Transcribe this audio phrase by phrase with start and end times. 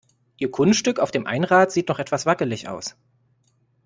[0.39, 2.95] Ihr Kunststück auf dem Einrad sieht noch etwas wackelig aus.